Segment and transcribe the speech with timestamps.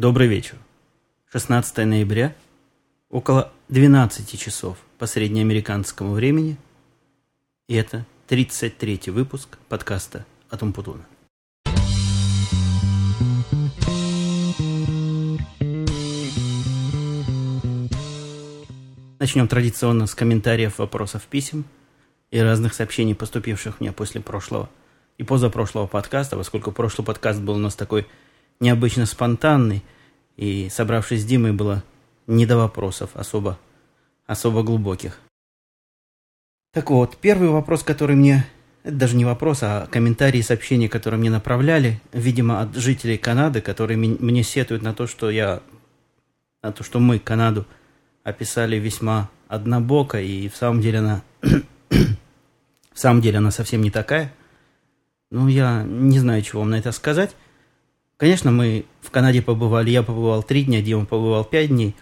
[0.00, 0.56] Добрый вечер.
[1.30, 2.34] 16 ноября,
[3.10, 6.56] около 12 часов по среднеамериканскому времени,
[7.68, 11.04] и это 33 выпуск подкаста от Умпутуна.
[19.18, 21.66] Начнем традиционно с комментариев, вопросов, писем
[22.30, 24.70] и разных сообщений, поступивших мне после прошлого
[25.18, 28.06] и позапрошлого подкаста, поскольку прошлый подкаст был у нас такой
[28.60, 29.82] необычно спонтанный,
[30.36, 31.82] и собравшись с Димой было
[32.26, 33.58] не до вопросов особо,
[34.26, 35.18] особо глубоких.
[36.72, 38.46] Так вот, первый вопрос, который мне...
[38.82, 43.96] Это даже не вопрос, а комментарии, сообщения, которые мне направляли, видимо, от жителей Канады, которые
[43.98, 45.60] мне сетуют на то, что я...
[46.62, 47.66] На то, что мы Канаду
[48.22, 51.22] описали весьма однобоко, и в самом деле она...
[51.90, 54.32] в самом деле она совсем не такая.
[55.30, 57.34] Ну, я не знаю, чего вам на это сказать.
[58.20, 61.96] Конечно, мы в Канаде побывали, я побывал три дня, Дима побывал пять дней.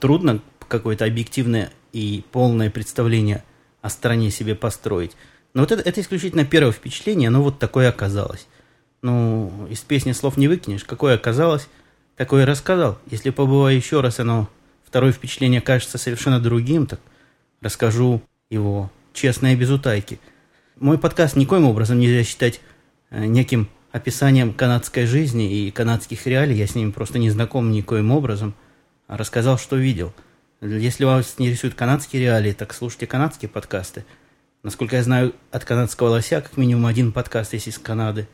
[0.00, 3.44] Трудно какое-то объективное и полное представление
[3.82, 5.14] о стране себе построить.
[5.52, 8.48] Но вот это, это исключительно первое впечатление, оно вот такое оказалось.
[9.02, 10.84] Ну, из песни слов не выкинешь.
[10.84, 11.68] Какое оказалось,
[12.16, 12.98] такое рассказал.
[13.10, 14.48] Если побываю еще раз, оно
[14.86, 17.00] второе впечатление кажется совершенно другим, так
[17.60, 20.18] расскажу его честно и без утайки.
[20.76, 22.62] Мой подкаст никоим образом нельзя считать
[23.10, 28.12] э, неким описанием канадской жизни и канадских реалий, я с ними просто не знаком никоим
[28.12, 28.54] образом,
[29.06, 30.12] а рассказал, что видел.
[30.60, 34.04] Если вас не рисуют канадские реалии, так слушайте канадские подкасты.
[34.62, 38.28] Насколько я знаю, от канадского лося как минимум один подкаст есть из Канады.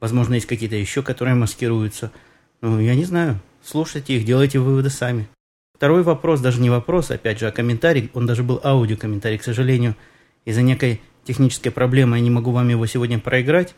[0.00, 2.12] Возможно, есть какие-то еще, которые маскируются.
[2.60, 3.40] Ну, я не знаю.
[3.64, 5.28] Слушайте их, делайте выводы сами.
[5.74, 8.10] Второй вопрос, даже не вопрос, опять же, а комментарий.
[8.14, 9.96] Он даже был аудиокомментарий, к сожалению.
[10.44, 13.74] Из-за некой технической проблемы я не могу вам его сегодня проиграть.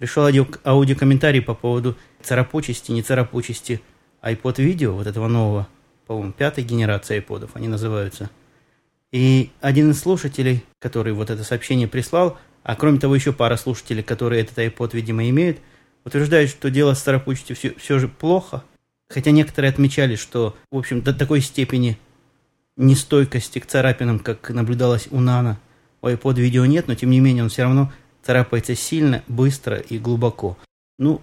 [0.00, 3.82] Пришел аудио, аудиокомментарий по поводу царапучести, не царапучести
[4.22, 5.68] iPod видео, вот этого нового,
[6.06, 8.30] по-моему, пятой генерации iPodов они называются.
[9.12, 14.02] И один из слушателей, который вот это сообщение прислал, а кроме того еще пара слушателей,
[14.02, 15.58] которые этот iPod, видимо, имеют,
[16.06, 18.64] утверждают, что дело с царапучестью все, все же плохо.
[19.10, 21.98] Хотя некоторые отмечали, что, в общем, до такой степени
[22.78, 25.60] нестойкости к царапинам, как наблюдалось у Нана,
[26.00, 29.98] у iPod видео нет, но тем не менее он все равно царапается сильно, быстро и
[29.98, 30.56] глубоко.
[30.98, 31.20] Ну,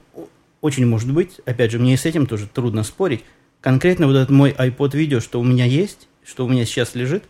[0.61, 3.23] очень может быть, опять же, мне и с этим тоже трудно спорить.
[3.61, 7.23] Конкретно вот этот мой iPod видео, что у меня есть, что у меня сейчас лежит,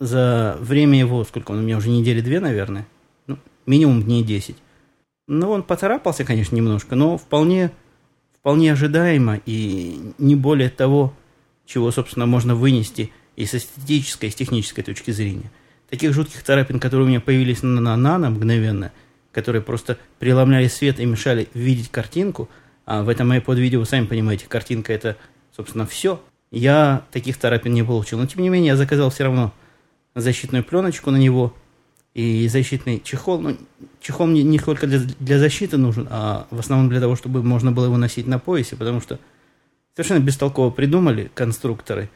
[0.00, 2.86] за время его, сколько он у меня уже недели две, наверное,
[3.26, 4.56] ну, минимум дней 10.
[5.28, 7.70] Ну, он поцарапался, конечно, немножко, но вполне,
[8.38, 11.14] вполне ожидаемо и не более того,
[11.64, 15.50] чего, собственно, можно вынести и с эстетической, и с технической точки зрения.
[15.88, 18.92] Таких жутких царапин, которые у меня появились на, на нано мгновенно–
[19.34, 22.48] которые просто преломляли свет и мешали видеть картинку,
[22.86, 25.16] а в этом iPod видео, вы сами понимаете, картинка это,
[25.54, 26.22] собственно, все.
[26.50, 28.18] Я таких царапин не получил.
[28.18, 29.52] Но, тем не менее, я заказал все равно
[30.14, 31.54] защитную пленочку на него
[32.14, 33.40] и защитный чехол.
[33.40, 33.56] Ну,
[34.00, 37.72] чехол мне не только для, для защиты нужен, а в основном для того, чтобы можно
[37.72, 39.18] было его носить на поясе, потому что
[39.96, 42.08] совершенно бестолково придумали конструкторы.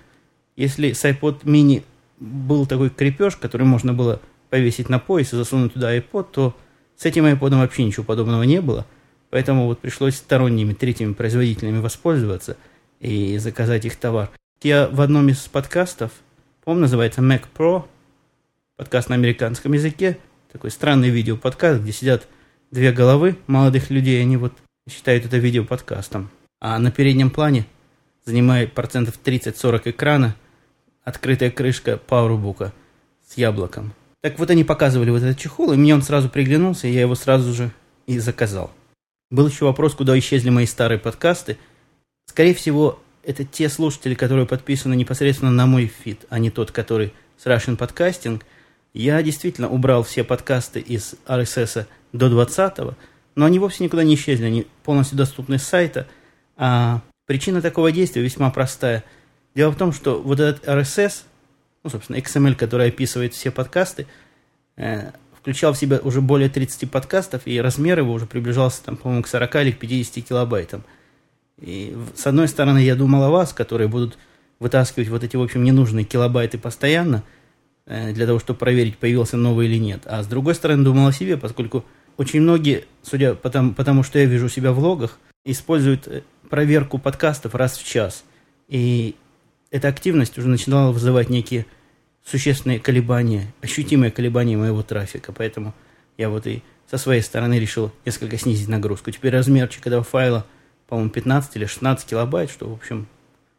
[0.54, 1.82] Если с iPod mini
[2.20, 6.56] был такой крепеж, который можно было повесить на пояс и засунуть туда iPod, то
[6.98, 8.84] с этим iPod вообще ничего подобного не было,
[9.30, 12.56] поэтому вот пришлось сторонними третьими производителями воспользоваться
[12.98, 14.30] и заказать их товар.
[14.62, 16.10] Я в одном из подкастов,
[16.64, 17.84] по-моему, называется Mac Pro,
[18.76, 20.18] подкаст на американском языке,
[20.50, 22.26] такой странный видео-подкаст, где сидят
[22.72, 24.54] две головы молодых людей, они вот
[24.90, 26.30] считают это видео подкастом.
[26.60, 27.66] А на переднем плане
[28.24, 30.34] занимает процентов 30-40 экрана
[31.04, 32.72] открытая крышка пауэрбука
[33.24, 33.92] с яблоком.
[34.22, 37.14] Так вот они показывали вот этот чехол, и мне он сразу приглянулся, и я его
[37.14, 37.70] сразу же
[38.06, 38.72] и заказал.
[39.30, 41.58] Был еще вопрос, куда исчезли мои старые подкасты.
[42.26, 47.12] Скорее всего, это те слушатели, которые подписаны непосредственно на мой фид, а не тот, который
[47.36, 48.42] с Russian Podcasting.
[48.94, 52.96] Я действительно убрал все подкасты из RSS до 20
[53.38, 56.08] но они вовсе никуда не исчезли, они полностью доступны с сайта.
[56.56, 59.04] А причина такого действия весьма простая.
[59.54, 61.22] Дело в том, что вот этот RSS,
[61.88, 64.06] ну, собственно, XML, который описывает все подкасты,
[64.76, 69.22] э, включал в себя уже более 30 подкастов, и размер его уже приближался, там, по-моему,
[69.22, 70.84] к 40 или к 50 килобайтам.
[71.58, 74.18] И с одной стороны, я думал о вас, которые будут
[74.58, 77.24] вытаскивать вот эти, в общем, ненужные килобайты постоянно,
[77.86, 80.02] э, для того, чтобы проверить, появился новый или нет.
[80.04, 81.84] А с другой стороны, думал о себе, поскольку
[82.18, 86.98] очень многие, судя по тому, потому что я вижу себя в влогах, используют э, проверку
[86.98, 88.24] подкастов раз в час.
[88.68, 89.16] И
[89.70, 91.66] эта активность уже начинала вызывать некие
[92.28, 95.32] существенные колебания, ощутимые колебания моего трафика.
[95.32, 95.74] Поэтому
[96.16, 99.10] я вот и со своей стороны решил несколько снизить нагрузку.
[99.10, 100.46] Теперь размерчик этого файла
[100.88, 103.06] по-моему, 15 или 16 килобайт, что, в общем,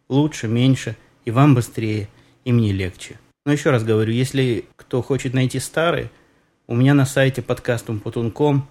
[0.10, 2.10] лучше, меньше, и вам быстрее,
[2.44, 3.20] и мне легче.
[3.46, 6.10] Но еще раз говорю, если кто хочет найти старые,
[6.68, 8.68] у меня на сайте подкастум.com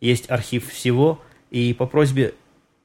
[0.00, 1.20] есть архив всего,
[1.50, 2.34] и по просьбе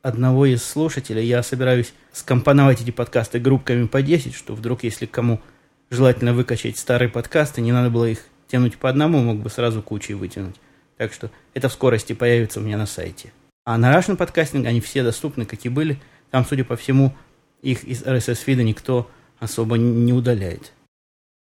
[0.01, 5.41] одного из слушателей я собираюсь скомпоновать эти подкасты группками по 10, что вдруг, если кому
[5.93, 10.13] желательно выкачать старые подкасты, не надо было их тянуть по одному, мог бы сразу кучей
[10.13, 10.55] вытянуть.
[10.97, 13.31] Так что это в скорости появится у меня на сайте.
[13.65, 15.99] А на Russian подкастинг они все доступны, как и были.
[16.31, 17.13] Там, судя по всему,
[17.61, 19.09] их из RSS-фида никто
[19.39, 20.73] особо не удаляет.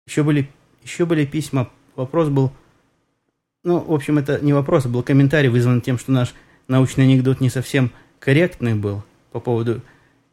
[0.06, 0.50] Еще были,
[0.82, 1.70] еще были письма.
[1.94, 2.52] Вопрос был...
[3.62, 6.34] Ну, в общем, это не вопрос, а был комментарий, вызван тем, что наш
[6.66, 9.82] научный анекдот не совсем корректный был по поводу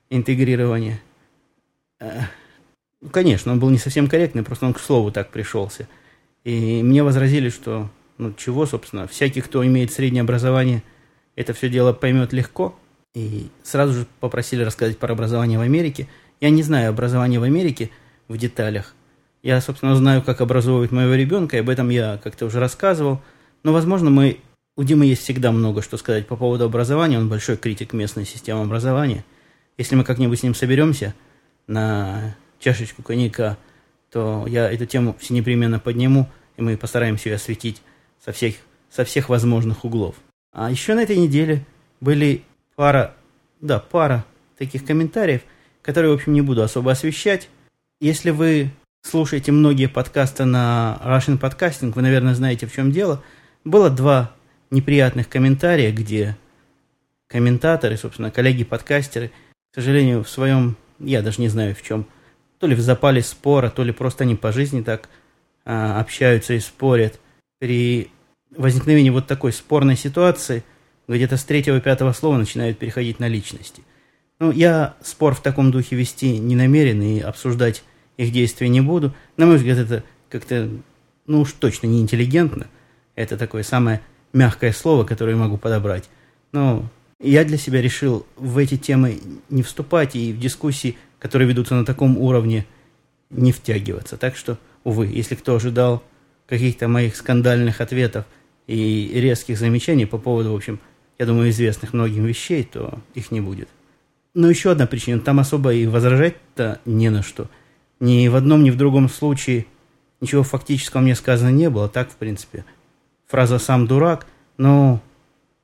[0.10, 1.02] интегрирования.
[3.02, 5.88] Ну, конечно, он был не совсем корректный, просто он к слову так пришелся.
[6.44, 10.84] И мне возразили, что, ну, чего, собственно, всякий, кто имеет среднее образование,
[11.36, 12.78] это все дело поймет легко.
[13.14, 16.08] И сразу же попросили рассказать про образование в Америке.
[16.40, 17.90] Я не знаю образование в Америке
[18.28, 18.94] в деталях.
[19.44, 23.22] Я, собственно, знаю, как образовывать моего ребенка, и об этом я как-то уже рассказывал.
[23.64, 24.40] Но, возможно, мы
[24.78, 27.18] у Димы есть всегда много что сказать по поводу образования.
[27.18, 29.26] Он большой критик местной системы образования.
[29.78, 31.16] Если мы как-нибудь с ним соберемся
[31.66, 33.58] на чашечку коньяка,
[34.12, 37.82] то я эту тему все непременно подниму, и мы постараемся ее осветить
[38.24, 38.56] со всех,
[38.90, 40.16] со всех возможных углов.
[40.52, 41.66] А еще на этой неделе
[42.00, 42.44] были
[42.76, 43.16] пара,
[43.62, 44.26] да, пара
[44.58, 45.42] таких комментариев,
[45.82, 47.50] которые, в общем, не буду особо освещать.
[48.00, 48.72] Если вы
[49.02, 53.24] слушаете многие подкасты на Russian Podcasting, вы, наверное, знаете, в чем дело.
[53.64, 54.34] Было два
[54.70, 56.38] неприятных комментариях, где
[57.28, 59.32] комментаторы, собственно, коллеги-подкастеры,
[59.72, 62.08] к сожалению, в своем, я даже не знаю в чем,
[62.60, 65.10] то ли в запале спора, то ли просто они по жизни так
[65.66, 67.20] а, общаются и спорят.
[67.60, 68.10] При
[68.56, 70.64] возникновении вот такой спорной ситуации
[71.08, 73.84] где-то с третьего-пятого слова начинают переходить на личности.
[74.40, 77.84] Ну, я спор в таком духе вести не намерен и обсуждать
[78.18, 79.14] их действия не буду.
[79.36, 80.70] На мой взгляд, это как-то,
[81.26, 82.68] ну уж точно не интеллигентно.
[83.16, 84.02] Это такое самое
[84.34, 86.10] мягкое слово, которое я могу подобрать.
[86.52, 86.88] Но
[87.20, 89.20] я для себя решил в эти темы
[89.50, 92.66] не вступать и в дискуссии, которые ведутся на таком уровне,
[93.30, 94.18] не втягиваться.
[94.18, 96.04] Так что, увы, если кто ожидал
[96.48, 98.26] каких-то моих скандальных ответов
[98.68, 100.80] и резких замечаний по поводу, в общем,
[101.20, 103.70] я думаю, известных многим вещей, то их не будет.
[104.34, 107.50] Но еще одна причина, там особо и возражать-то не на что.
[108.00, 109.66] Ни в одном, ни в другом случае
[110.22, 111.90] ничего фактического мне сказано не было.
[111.90, 112.64] Так, в принципе,
[113.26, 114.28] фраза «сам дурак»,
[114.58, 115.00] ну,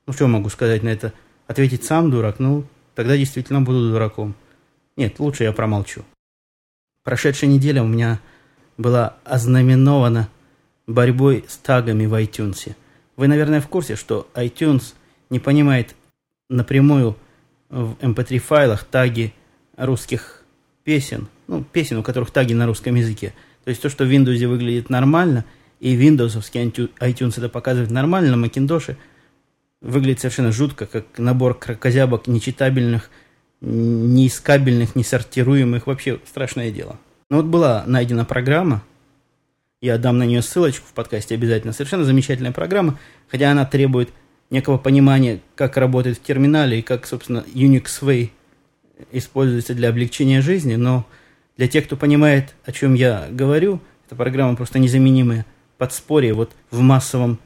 [0.07, 1.13] ну что могу сказать на это?
[1.45, 2.65] Ответить «сам дурак», ну,
[2.95, 4.35] тогда действительно буду дураком.
[4.95, 6.04] Нет, лучше я промолчу.
[7.04, 8.19] Прошедшая неделя у меня
[8.78, 10.30] была ознаменована
[10.88, 12.75] борьбой с тагами в iTunes.
[13.16, 14.94] Вы, наверное, в курсе, что iTunes
[15.30, 15.95] не понимает
[16.50, 17.18] напрямую
[17.69, 19.34] в MP3 файлах таги
[19.78, 20.44] русских
[20.84, 23.34] песен, ну, песен, у которых таги на русском языке.
[23.63, 25.45] То есть то, что в Windows выглядит нормально–
[25.84, 26.42] и Windows
[27.00, 28.95] iTunes это показывает нормально, на Macintosh
[29.81, 33.10] выглядит совершенно жутко, как набор крокозябок нечитабельных,
[33.63, 37.00] неискабельных, несортируемых, вообще страшное дело.
[37.30, 38.83] Но вот была найдена программа,
[39.81, 43.00] я дам на нее ссылочку в подкасте обязательно, совершенно замечательная программа,
[43.30, 44.10] хотя она требует
[44.50, 48.30] некого понимания, как работает в терминале и как, собственно, Unix Way
[49.12, 51.06] используется для облегчения жизни, но
[51.57, 55.45] для тех, кто понимает, о чем я говорю, эта программа просто незаменимая
[55.78, 57.40] подспорье вот в массовом,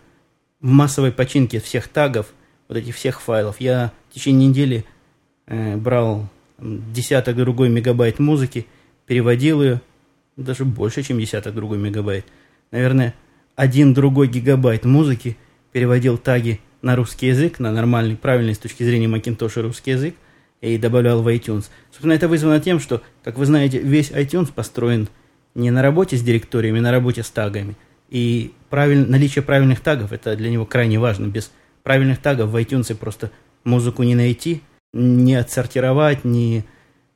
[0.59, 2.27] в массовой починке всех тагов,
[2.67, 3.59] вот этих всех файлов.
[3.59, 4.85] Я в течение недели
[5.47, 6.27] брал
[6.59, 8.67] десяток другой мегабайт музыки,
[9.05, 9.81] переводил ее,
[10.35, 12.25] даже больше, чем десяток другой мегабайт.
[12.71, 13.13] Наверное,
[13.55, 15.37] один другой гигабайт музыки
[15.71, 20.15] переводил таги на русский язык, на нормальный, правильный с точки зрения Macintosh русский язык,
[20.61, 21.65] и добавлял в iTunes.
[21.91, 25.07] Собственно, это вызвано тем, что, как вы знаете, весь iTunes построен
[25.55, 27.75] не на работе с директориями, а на работе с тагами–
[28.09, 29.09] и правиль...
[29.09, 31.27] наличие правильных тагов, это для него крайне важно.
[31.27, 31.51] Без
[31.83, 33.31] правильных тагов в iTunes просто
[33.63, 34.61] музыку не найти,
[34.97, 36.63] не отсортировать, не...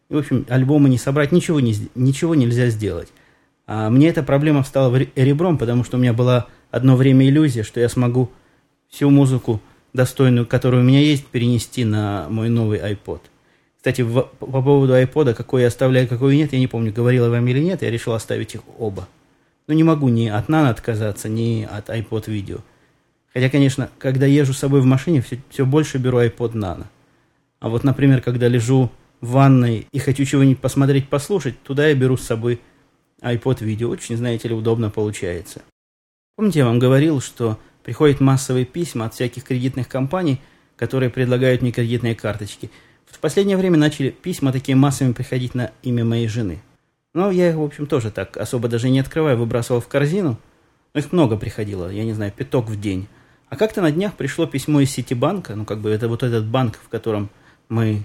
[0.10, 1.76] В общем, альбомы не собрать, ничего, не...
[1.96, 3.10] ничего нельзя сделать.
[3.66, 7.80] А мне эта проблема встала ребром, потому что у меня была одно время иллюзия, что
[7.80, 8.30] я смогу
[8.90, 9.62] всю музыку,
[9.94, 13.22] достойную, которая у меня есть, перенести на мой новый iPod.
[13.78, 17.30] Кстати, в, по поводу iPod, какой я оставляю, какой нет, я не помню, говорил я
[17.32, 19.08] вам или нет, я решил оставить их оба.
[19.68, 22.58] Ну, не могу ни от Nano отказаться, ни от iPod видео.
[23.34, 26.86] Хотя, конечно, когда езжу с собой в машине, все, все больше беру iPod Nano.
[27.62, 28.92] А вот, например, когда лежу
[29.22, 32.60] в ванной и хочу чего-нибудь посмотреть, послушать, туда я беру с собой
[33.22, 33.90] iPod видео.
[33.90, 35.62] Очень, знаете ли, удобно получается.
[36.36, 40.42] Помните, я вам говорил, что приходят массовые письма от всяких кредитных компаний,
[40.76, 42.72] которые предлагают мне кредитные карточки.
[43.06, 46.64] В последнее время начали письма такие массами приходить на имя моей жены.
[47.14, 50.40] Но я их, в общем, тоже так особо даже не открывая, выбрасывал в корзину.
[50.96, 53.08] Но их много приходило, я не знаю, пяток в день.
[53.50, 56.80] А как-то на днях пришло письмо из Ситибанка, ну, как бы это вот этот банк,
[56.84, 57.30] в котором
[57.72, 58.04] мы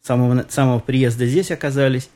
[0.00, 2.08] с самого, самого приезда здесь оказались.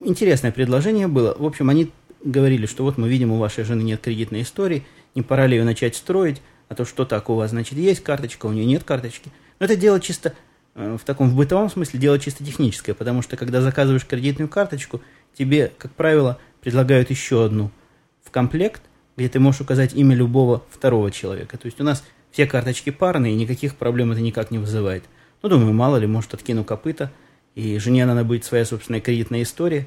[0.00, 1.34] Интересное предложение было.
[1.38, 1.90] В общем, они
[2.22, 4.84] говорили, что вот мы видим, у вашей жены нет кредитной истории,
[5.14, 8.46] не пора ли ее начать строить, а то что так, у вас, значит, есть карточка,
[8.46, 9.30] у нее нет карточки.
[9.60, 10.34] Но это дело чисто,
[10.74, 15.00] э, в таком, в бытовом смысле, дело чисто техническое, потому что, когда заказываешь кредитную карточку,
[15.36, 17.70] тебе, как правило, предлагают еще одну
[18.24, 18.82] в комплект,
[19.16, 21.58] где ты можешь указать имя любого второго человека.
[21.58, 25.04] То есть у нас все карточки парные, никаких проблем это никак не вызывает.
[25.42, 27.12] Ну, думаю, мало ли, может, откину копыта,
[27.54, 29.86] и жене надо будет своя собственная кредитная история.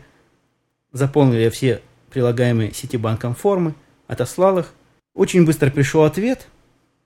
[0.91, 3.75] Заполнил я все прилагаемые Ситибанком формы,
[4.08, 4.74] отослал их.
[5.13, 6.48] Очень быстро пришел ответ,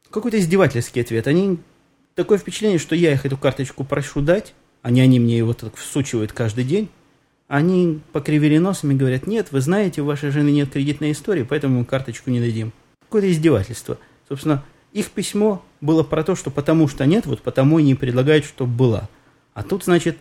[0.09, 1.27] какой-то издевательский ответ.
[1.27, 1.59] Они
[2.13, 5.75] такое впечатление, что я их эту карточку прошу дать, а не они мне его так
[5.75, 6.89] всучивают каждый день.
[7.47, 11.79] Они покривили носом и говорят, нет, вы знаете, у вашей жены нет кредитной истории, поэтому
[11.79, 12.71] мы карточку не дадим.
[13.03, 13.97] Какое-то издевательство.
[14.27, 14.63] Собственно,
[14.95, 18.71] их письмо было про то, что потому что нет, вот потому и не предлагают, чтобы
[18.71, 19.09] была.
[19.53, 20.17] А тут, значит,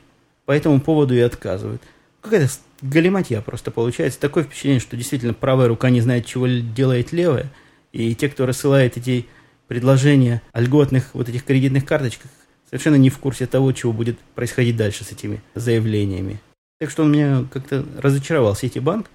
[0.47, 1.81] по этому поводу и отказывают.
[2.21, 2.53] Какая-то
[2.83, 4.19] галиматья просто получается.
[4.19, 7.53] Такое впечатление, что действительно правая рука не знает, чего делает левая.
[7.93, 9.27] И те, кто рассылает эти
[9.69, 12.33] предложения о льготных вот этих кредитных карточках,
[12.69, 16.41] совершенно не в курсе того, чего будет происходить дальше с этими заявлениями.
[16.81, 19.09] Так что он меня как-то разочаровал, Ситибанк.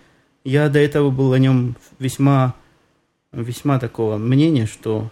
[0.46, 2.56] Я до этого был о нем весьма,
[3.34, 5.12] весьма такого мнения, что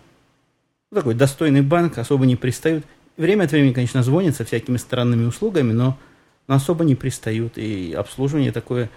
[0.92, 2.86] ну, такой достойный банк, особо не пристают.
[3.18, 5.98] Время от времени, конечно, звонят со всякими странными услугами, но,
[6.48, 7.58] но особо не пристают.
[7.58, 8.90] И обслуживание такое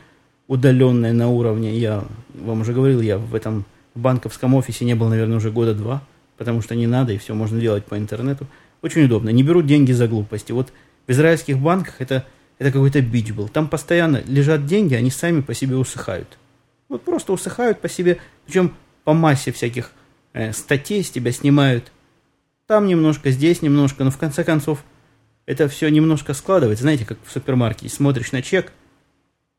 [0.47, 1.77] удаленное на уровне.
[1.79, 2.05] Я
[2.35, 6.03] вам уже говорил, я в этом банковском офисе не был, наверное, уже года два,
[6.37, 8.47] потому что не надо, и все можно делать по интернету.
[8.83, 9.31] Очень удобно.
[9.31, 10.53] Не берут деньги за глупости.
[10.53, 10.73] Вот
[11.07, 12.27] в израильских банках это
[12.61, 13.49] это какой-то бич был.
[13.49, 16.39] Там постоянно лежат деньги, они сами по себе усыхают.
[16.91, 19.93] Вот просто усыхают по себе, причем по массе всяких
[20.33, 21.93] э, статей с тебя снимают.
[22.67, 24.85] Там немножко, здесь немножко, но в конце концов
[25.47, 26.83] это все немножко складывается.
[26.83, 28.73] Знаете, как в супермаркете, смотришь на чек,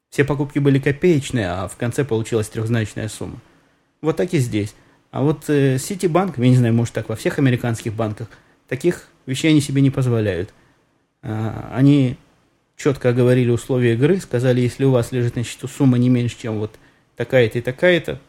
[0.10, 3.42] все покупки были копеечные, а в конце получилась трехзначная сумма.
[4.02, 4.74] Вот так и здесь.
[5.12, 8.28] А вот э, я не знаю, может так во всех американских банках,
[8.68, 10.54] таких вещей они себе не позволяют.
[11.22, 12.18] А, они
[12.78, 16.60] четко оговорили условия игры, сказали, если у вас лежит на счету сумма не меньше, чем
[16.60, 16.80] вот
[17.16, 18.20] такая-то и такая-то,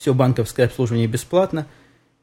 [0.00, 1.68] все банковское обслуживание бесплатно,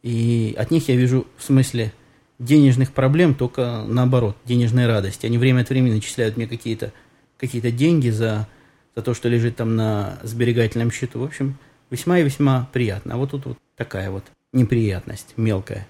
[0.04, 1.94] и от них я вижу в смысле
[2.40, 5.26] денежных проблем только наоборот, денежной радости.
[5.26, 6.92] Они время от времени начисляют мне какие-то
[7.38, 8.48] какие деньги за,
[8.96, 11.20] за то, что лежит там на сберегательном счету.
[11.20, 11.58] В общем,
[11.90, 13.14] весьма и весьма приятно.
[13.14, 15.88] А вот тут вот такая вот неприятность мелкая.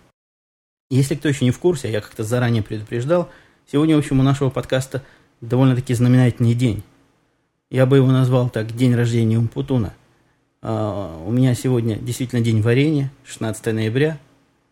[0.91, 3.29] Если кто еще не в курсе, я как-то заранее предупреждал,
[3.72, 5.03] сегодня, в общем, у нашего подкаста–
[5.41, 6.84] довольно-таки знаменательный день.
[7.70, 9.94] Я бы его назвал так «День рождения Умпутуна».
[10.61, 14.19] Uh, у меня сегодня действительно день варенья, 16 ноября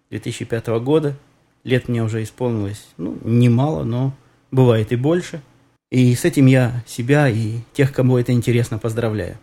[0.09, 1.15] 2005 года.
[1.63, 4.13] Лет мне уже исполнилось, ну, немало, но
[4.51, 5.41] бывает и больше.
[5.91, 9.37] И с этим я себя и тех, кому это интересно, поздравляю.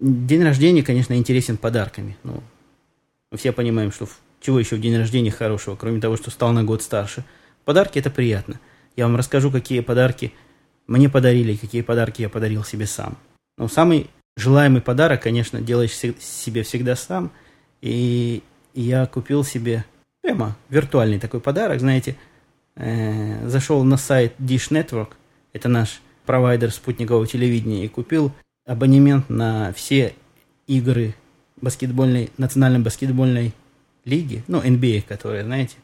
[0.00, 2.16] День рождения, конечно, интересен подарками.
[2.22, 2.42] Ну,
[3.30, 4.08] мы все понимаем, что
[4.40, 7.24] чего еще в день рождения хорошего, кроме того, что стал на год старше.
[7.64, 8.60] Подарки– это приятно.
[8.96, 10.32] Я вам расскажу, какие подарки–
[10.88, 13.18] мне подарили, какие подарки я подарил себе сам.
[13.58, 14.08] Но самый
[14.38, 17.30] желаемый подарок, конечно, делаешь себе всегда сам.
[17.80, 18.42] И
[18.74, 19.84] я купил себе
[20.22, 22.16] прямо виртуальный такой подарок, знаете,
[22.76, 25.10] э, зашел на сайт Dish Network,
[25.52, 28.32] это наш провайдер спутникового телевидения, и купил
[28.66, 30.14] абонемент на все
[30.66, 31.14] игры
[31.60, 33.54] баскетбольной, национальной баскетбольной
[34.04, 35.76] лиги, ну, NBA, которые, знаете,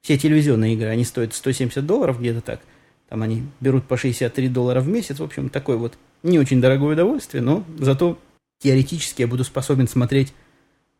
[0.00, 2.60] все телевизионные игры, они стоят 170 долларов где-то так–
[3.08, 5.20] там они берут по 63 доллара в месяц.
[5.20, 8.18] В общем, такое вот не очень дорогое удовольствие, но зато
[8.58, 10.32] теоретически я буду способен смотреть,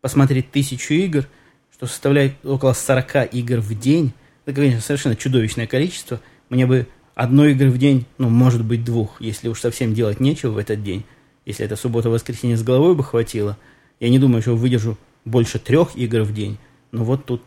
[0.01, 1.27] посмотреть тысячу игр,
[1.73, 4.13] что составляет около 40 игр в день.
[4.45, 6.21] Это, конечно, совершенно чудовищное количество.
[6.49, 10.51] Мне бы одной игры в день, ну, может быть, двух, если уж совсем делать нечего
[10.51, 11.03] в этот день.
[11.45, 13.57] Если это суббота-воскресенье с головой бы хватило.
[13.99, 16.57] Я не думаю, что выдержу больше трех игр в день.
[16.91, 17.41] Но вот тут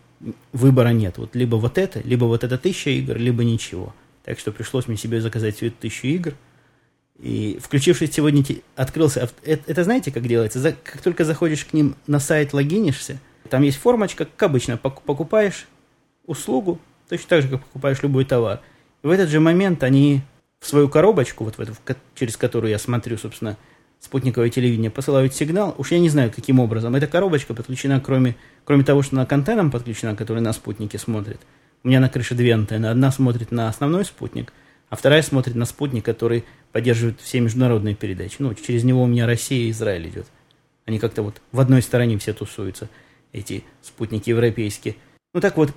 [0.52, 1.18] выбора нет.
[1.18, 3.94] Вот либо вот это, либо вот это тысяча игр, либо ничего.
[4.24, 6.34] Так что пришлось мне себе заказать всю эту тысячу игр.
[7.20, 8.42] И включившись сегодня,
[8.76, 9.28] открылся...
[9.42, 10.58] Это, это знаете, как делается?
[10.58, 15.66] За, как только заходишь к ним на сайт, логинишься, там есть формочка, как обычно, покупаешь
[16.26, 18.60] услугу, точно так же, как покупаешь любой товар.
[19.02, 20.22] И в этот же момент они
[20.60, 21.74] в свою коробочку, вот в эту,
[22.14, 23.56] через которую я смотрю, собственно,
[23.98, 25.74] спутниковое телевидение, посылают сигнал.
[25.76, 26.94] Уж я не знаю, каким образом.
[26.94, 31.40] Эта коробочка подключена, кроме, кроме того, что она к антеннам подключена, которая на спутнике смотрит,
[31.82, 32.86] У меня на крыше две антенны.
[32.86, 34.52] Одна смотрит на основной спутник,
[34.90, 38.36] а вторая смотрит на спутник, который поддерживает все международные передачи.
[38.40, 40.26] Ну, через него у меня Россия и Израиль идет.
[40.84, 42.88] Они как-то вот в одной стороне все тусуются,
[43.32, 44.96] эти спутники европейские.
[45.32, 45.72] Ну так вот,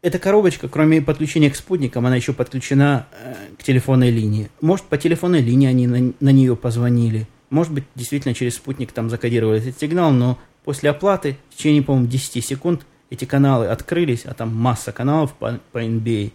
[0.00, 4.50] эта коробочка, кроме подключения к спутникам, она еще подключена э, к телефонной линии.
[4.60, 7.26] Может, по телефонной линии они на, на нее позвонили.
[7.50, 12.08] Может быть, действительно через спутник там закодировали этот сигнал, но после оплаты в течение, по-моему,
[12.08, 16.32] 10 секунд эти каналы открылись, а там масса каналов по, по NBA.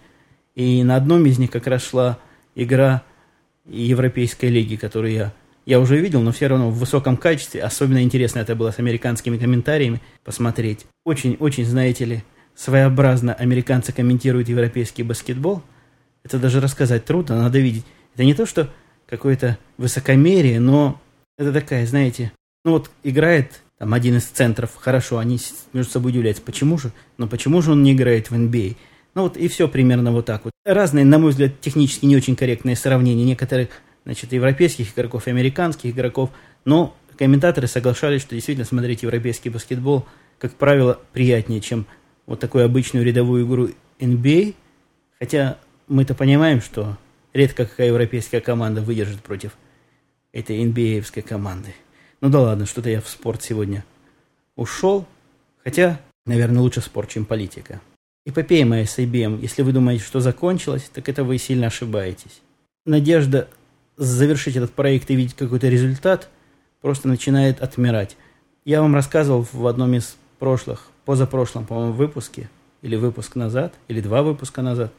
[0.56, 2.20] И на одном из них как раз шла
[2.56, 3.04] игра
[3.66, 5.34] Европейской лиги, которую я,
[5.66, 7.62] я уже видел, но все равно в высоком качестве.
[7.62, 10.86] Особенно интересно это было с американскими комментариями посмотреть.
[11.06, 12.24] Очень-очень, знаете ли,
[12.56, 15.62] своеобразно американцы комментируют европейский баскетбол.
[16.24, 17.86] Это даже рассказать трудно, надо видеть.
[18.14, 18.70] Это не то, что
[19.08, 21.00] какое-то высокомерие, но
[21.38, 22.34] это такая, знаете,
[22.66, 25.40] ну вот играет там один из центров, хорошо, они
[25.72, 28.76] между собой удивляются, почему же, но почему же он не играет в NBA?
[29.20, 30.54] Ну вот и все примерно вот так вот.
[30.64, 33.68] Разные, на мой взгляд, технически не очень корректные сравнения некоторых,
[34.06, 36.30] значит, европейских игроков и американских игроков,
[36.64, 40.06] но комментаторы соглашались, что действительно смотреть европейский баскетбол,
[40.38, 41.86] как правило, приятнее, чем
[42.28, 44.56] вот такую обычную рядовую игру NBA,
[45.20, 45.58] хотя
[45.90, 46.98] мы-то понимаем, что
[47.34, 49.52] редко какая европейская команда выдержит против
[50.32, 51.76] этой NBA-евской команды.
[52.22, 53.84] Ну да ладно, что-то я в спорт сегодня
[54.56, 55.06] ушел,
[55.62, 57.82] хотя, наверное, лучше спорт, чем политика.
[58.26, 62.42] Эпопея моя с IBM, если вы думаете, что закончилась, так это вы сильно ошибаетесь.
[62.86, 63.48] Надежда
[63.98, 66.30] завершить этот проект и видеть какой-то результат
[66.82, 68.18] просто начинает отмирать.
[68.66, 72.50] Я вам рассказывал в одном из прошлых, позапрошлом, по-моему, выпуске,
[72.82, 74.94] или выпуск назад, или два выпуска назад,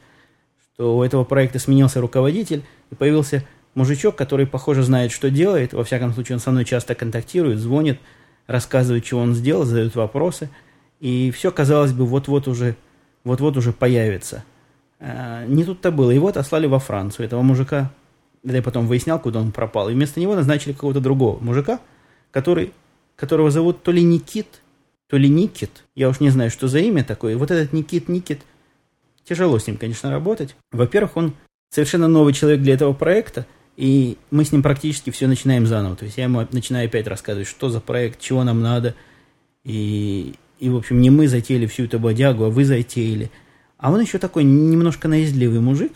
[0.73, 5.73] что у этого проекта сменился руководитель и появился мужичок, который, похоже, знает, что делает.
[5.73, 7.99] Во всяком случае, он со мной часто контактирует, звонит,
[8.47, 10.49] рассказывает, что он сделал, задает вопросы.
[10.99, 12.75] И все, казалось бы, вот-вот уже
[13.23, 14.43] вот-вот уже появится.
[14.99, 16.11] А, не тут-то было.
[16.11, 17.25] Его отослали во Францию.
[17.25, 17.91] Этого мужика,
[18.43, 19.89] я потом выяснял, куда он пропал.
[19.89, 21.79] И вместо него назначили какого-то другого мужика,
[22.31, 22.73] который,
[23.15, 24.61] которого зовут то ли Никит,
[25.07, 25.83] то ли Никит.
[25.95, 27.37] Я уж не знаю, что за имя такое.
[27.37, 28.41] Вот этот Никит, Никит,
[29.23, 30.55] тяжело с ним, конечно, работать.
[30.71, 31.33] Во-первых, он
[31.69, 33.45] совершенно новый человек для этого проекта,
[33.77, 35.95] и мы с ним практически все начинаем заново.
[35.95, 38.93] То есть я ему начинаю опять рассказывать, что за проект, чего нам надо,
[39.63, 43.31] и, и, в общем, не мы затеяли всю эту бодягу, а вы затеяли.
[43.79, 45.93] А он еще такой немножко наездливый мужик.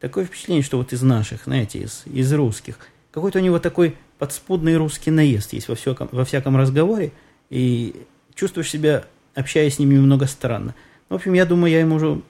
[0.00, 2.80] Такое впечатление, что вот из наших, знаете, из, из русских.
[3.12, 7.12] Какой-то у него такой подспудный русский наезд есть во всяком, во всяком разговоре.
[7.48, 7.94] И
[8.34, 9.04] чувствуешь себя,
[9.36, 10.74] общаясь с ним, немного странно.
[11.08, 12.20] В общем, я думаю, я ему уже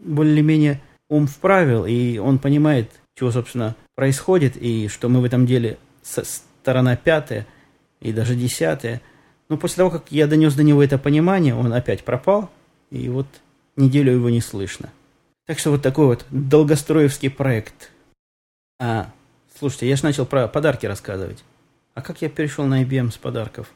[0.00, 5.78] более-менее ум вправил, и он понимает, чего, собственно, происходит, и что мы в этом деле
[6.02, 7.46] сторона пятая
[8.00, 9.00] и даже десятая–
[9.48, 12.50] но после того, как я донес до него это понимание, он опять пропал,
[12.90, 13.26] и вот
[13.76, 14.90] неделю его не слышно.
[15.46, 17.92] Так что вот такой вот долгостроевский проект.
[18.80, 19.12] А,
[19.58, 21.44] слушайте, я же начал про подарки рассказывать.
[21.94, 23.70] А как я перешел на IBM с подарков?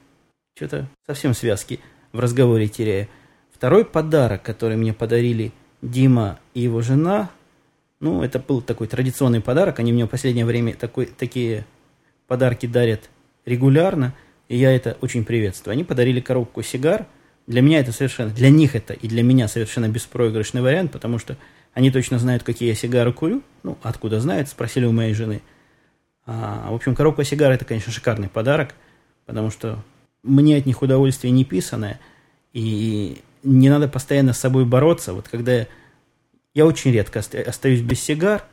[0.56, 1.80] Что-то совсем связки
[2.12, 3.08] в разговоре теряю.
[3.54, 7.30] Второй подарок, который мне подарили Дима и его жена,
[8.00, 9.78] ну, это был такой традиционный подарок.
[9.78, 11.64] Они мне в последнее время такой, такие
[12.26, 13.08] подарки дарят
[13.44, 14.12] регулярно–
[14.50, 15.74] и я это очень приветствую.
[15.74, 17.06] Они подарили коробку сигар.
[17.46, 21.36] Для меня это совершенно, для них это и для меня совершенно беспроигрышный вариант, потому что
[21.72, 23.44] они точно знают, какие я сигары курю.
[23.62, 25.40] Ну, откуда знают, спросили у моей жены.
[26.26, 28.74] А, в общем, коробка сигар это, конечно, шикарный подарок,
[29.24, 29.78] потому что
[30.24, 32.00] мне от них удовольствие не писанное,
[32.52, 35.12] и не надо постоянно с собой бороться.
[35.12, 35.66] Вот когда я,
[36.54, 38.44] я очень редко остаюсь без сигар,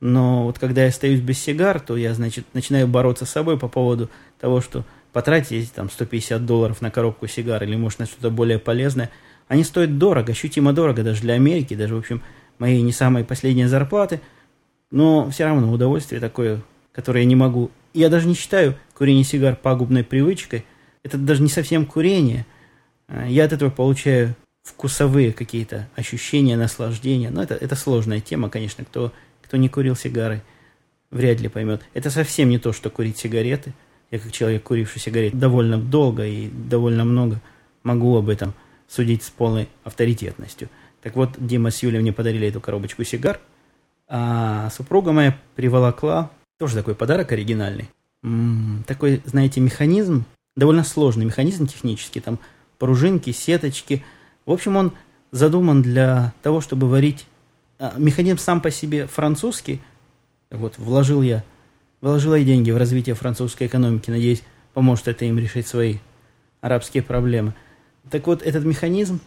[0.00, 3.68] но вот когда я остаюсь без сигар, то я, значит, начинаю бороться с собой по
[3.68, 4.84] поводу того, что
[5.14, 9.10] потратить там 150 долларов на коробку сигар или, может, на что-то более полезное,
[9.46, 12.20] они стоят дорого, ощутимо дорого даже для Америки, даже, в общем,
[12.58, 14.20] моей не самой последней зарплаты,
[14.90, 17.70] но все равно удовольствие такое, которое я не могу.
[17.94, 20.64] Я даже не считаю курение сигар пагубной привычкой,
[21.04, 22.44] это даже не совсем курение.
[23.06, 27.30] А, я от этого получаю вкусовые какие-то ощущения, наслаждения.
[27.30, 30.42] Но это, это сложная тема, конечно, кто, кто не курил сигары,
[31.12, 31.82] вряд ли поймет.
[31.92, 33.72] Это совсем не то, что курить сигареты–
[34.10, 37.40] я как человек, куривший сигарет довольно долго и довольно много,
[37.82, 38.54] могу об этом
[38.88, 40.68] судить с полной авторитетностью.
[41.02, 43.40] Так вот, Дима с Юлей мне подарили эту коробочку сигар,
[44.08, 47.90] а супруга моя приволокла, тоже такой подарок оригинальный,
[48.22, 50.24] м-м, такой, знаете, механизм,
[50.56, 52.38] довольно сложный механизм технический, там
[52.78, 54.04] пружинки, сеточки.
[54.46, 54.92] В общем, он
[55.30, 57.26] задуман для того, чтобы варить...
[57.78, 59.80] А, механизм сам по себе французский,
[60.50, 61.42] вот, вложил я
[62.00, 65.96] вложила и деньги в развитие французской экономики, надеюсь, поможет это им решить свои
[66.60, 67.54] арабские проблемы.
[68.10, 69.20] Так вот, этот механизм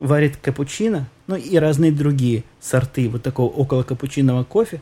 [0.00, 4.80] варит капучино, ну и разные другие сорты вот такого около капучинового кофе,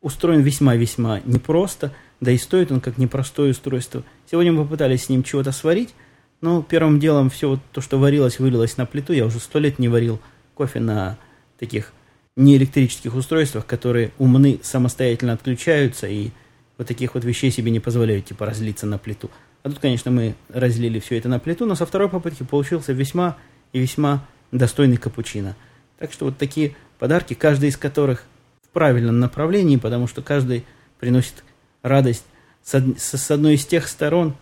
[0.00, 4.04] устроен весьма-весьма непросто, да и стоит он как непростое устройство.
[4.30, 5.94] Сегодня мы попытались с ним чего-то сварить,
[6.40, 9.12] но первым делом все вот то, что варилось, вылилось на плиту.
[9.12, 10.20] Я уже сто лет не варил
[10.54, 11.18] кофе на
[11.58, 11.92] таких
[12.36, 16.30] неэлектрических устройствах, которые умны самостоятельно отключаются и
[16.78, 19.30] вот таких вот вещей себе не позволяют, типа разлиться на плиту.
[19.62, 23.36] А тут, конечно, мы разлили все это на плиту, но со второй попытки получился весьма
[23.72, 25.56] и весьма достойный капучино.
[25.98, 28.24] Так что вот такие подарки, каждый из которых
[28.62, 30.64] в правильном направлении, потому что каждый
[31.00, 31.44] приносит
[31.82, 32.24] радость
[32.62, 33.00] с, од...
[33.00, 34.36] с одной из тех сторон,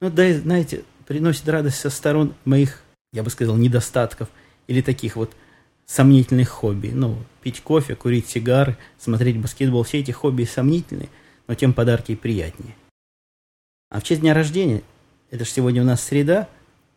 [0.00, 4.28] ну да, знаете, приносит радость со сторон моих, я бы сказал, недостатков
[4.66, 5.32] или таких вот
[5.86, 6.90] сомнительных хобби.
[6.92, 11.08] Ну, пить кофе, курить сигары, смотреть баскетбол, все эти хобби сомнительные,
[11.46, 12.74] но тем подарки и приятнее.
[13.90, 14.82] А в честь дня рождения,
[15.30, 16.48] это же сегодня у нас среда,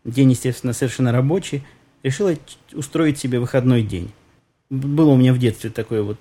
[0.03, 1.63] день, естественно, совершенно рабочий,
[2.03, 2.33] решила
[2.73, 4.11] устроить себе выходной день.
[4.69, 6.17] Было у меня в детстве такое вот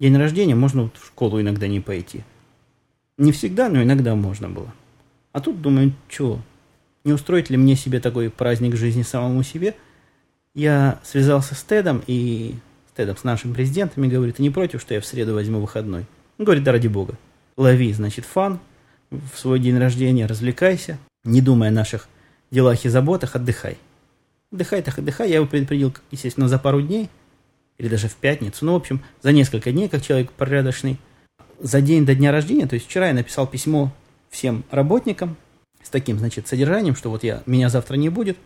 [0.00, 2.24] день рождения, можно вот в школу иногда не пойти.
[3.16, 4.72] Не всегда, но иногда можно было.
[5.32, 6.40] А тут думаю, чего,
[7.04, 9.74] не устроить ли мне себе такой праздник жизни самому себе?
[10.54, 12.54] Я связался с Тедом, и
[12.90, 15.60] с Тедом, с нашим президентом, и говорит, ты не против, что я в среду возьму
[15.60, 16.06] выходной?
[16.38, 17.16] Он говорит, да ради бога.
[17.56, 18.60] Лови, значит, фан
[19.10, 22.08] в свой день рождения, развлекайся, не думая о наших
[22.50, 23.78] делах и заботах, отдыхай.
[24.52, 25.28] Отдыхай, так отдыхай.
[25.28, 27.08] Я его предупредил, естественно, за пару дней,
[27.78, 28.64] или даже в пятницу.
[28.64, 30.98] Ну, в общем, за несколько дней, как человек порядочный.
[31.60, 33.92] За день до дня рождения, то есть вчера я написал письмо
[34.30, 35.36] всем работникам,
[35.82, 38.36] с таким, значит, содержанием, что вот я, меня завтра не будет,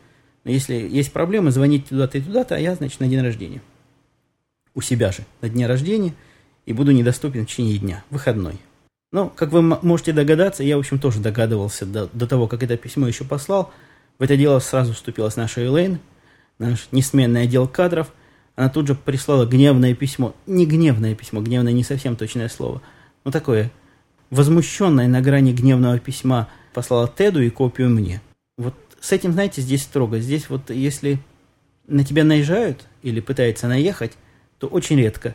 [0.44, 3.62] но если есть проблемы, звоните туда-то и туда-то, а я, значит, на день рождения.
[4.74, 6.14] У себя же, на дне рождения,
[6.66, 8.58] и буду недоступен в течение дня, выходной.
[9.10, 12.76] Ну, как вы можете догадаться, я, в общем, тоже догадывался до, до того, как это
[12.76, 13.72] письмо еще послал.
[14.18, 15.98] В это дело сразу вступилась наша Элейн,
[16.58, 18.12] наш несменный отдел кадров.
[18.54, 20.34] Она тут же прислала гневное письмо.
[20.46, 22.82] Не гневное письмо, гневное не совсем точное слово,
[23.24, 23.70] но такое
[24.30, 28.20] возмущенное на грани гневного письма послала Теду и копию мне.
[28.58, 30.18] Вот с этим, знаете, здесь строго.
[30.18, 31.18] Здесь вот если
[31.86, 34.12] на тебя наезжают или пытаются наехать,
[34.58, 35.34] то очень редко.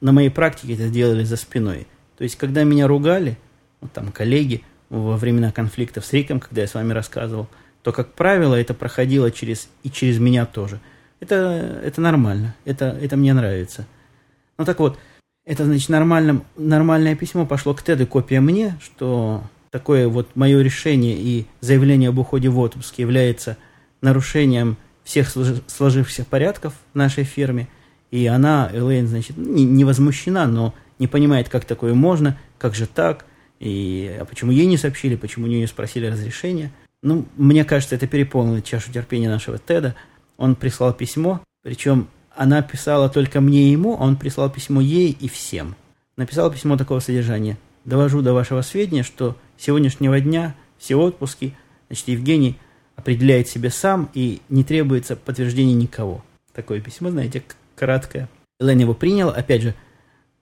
[0.00, 1.86] На моей практике это сделали за спиной.
[2.18, 3.38] То есть, когда меня ругали,
[3.80, 7.48] вот там коллеги во времена конфликтов с Риком, когда я с вами рассказывал,
[7.82, 10.80] то, как правило, это проходило через и через меня тоже.
[11.20, 13.86] Это, это нормально, это, это мне нравится.
[14.58, 14.98] Ну так вот,
[15.46, 21.16] это значит нормальным, нормальное письмо пошло к Теду, копия мне, что такое вот мое решение
[21.16, 23.56] и заявление об уходе в отпуск является
[24.00, 27.68] нарушением всех сложившихся порядков в нашей фирме,
[28.10, 32.86] и она, Элейн, значит, не, не возмущена, но не понимает, как такое можно, как же
[32.86, 33.24] так,
[33.60, 36.72] и а почему ей не сообщили, почему у нее не спросили разрешения.
[37.02, 39.94] Ну, мне кажется, это переполнило чашу терпения нашего Теда.
[40.36, 45.16] Он прислал письмо, причем она писала только мне и ему, а он прислал письмо ей
[45.18, 45.74] и всем.
[46.16, 47.58] Написал письмо такого содержания.
[47.84, 51.54] «Довожу до вашего сведения, что сегодняшнего дня все отпуски,
[51.88, 52.56] значит, Евгений
[52.96, 56.24] определяет себе сам и не требуется подтверждения никого.
[56.52, 57.42] Такое письмо, знаете,
[57.76, 58.28] краткое.
[58.60, 59.74] Элен его принял, опять же,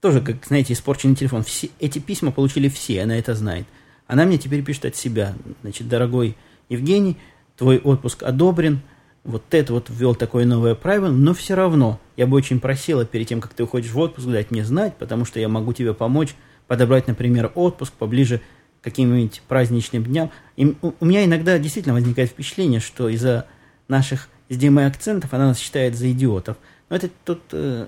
[0.01, 1.43] тоже, как, знаете, испорченный телефон.
[1.43, 3.65] Все, эти письма получили все, она это знает.
[4.05, 5.33] Она мне теперь пишет от себя.
[5.61, 6.35] Значит, дорогой
[6.69, 7.17] Евгений,
[7.55, 8.81] твой отпуск одобрен,
[9.23, 13.27] вот это вот ввел такое новое правило, но все равно я бы очень просила перед
[13.27, 16.33] тем, как ты уходишь в отпуск, дать мне знать, потому что я могу тебе помочь
[16.67, 18.41] подобрать, например, отпуск поближе
[18.81, 20.31] каким-нибудь праздничным дням.
[20.55, 23.47] И у меня иногда действительно возникает впечатление, что из-за
[23.89, 26.55] наших с Димой акцентов она нас считает за идиотов.
[26.89, 27.87] Но это тут э,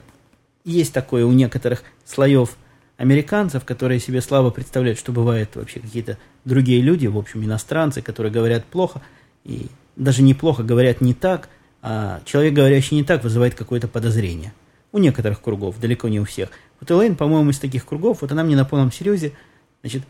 [0.69, 2.57] есть такое у некоторых слоев
[2.97, 8.31] американцев, которые себе слабо представляют, что бывают вообще какие-то другие люди, в общем, иностранцы, которые
[8.31, 9.01] говорят плохо,
[9.43, 11.49] и даже неплохо говорят не так,
[11.81, 14.53] а человек, говорящий не так, вызывает какое-то подозрение.
[14.91, 16.49] У некоторых кругов, далеко не у всех.
[16.79, 19.33] Вот Элейн, по-моему, из таких кругов, вот она мне на полном серьезе,
[19.81, 20.03] значит,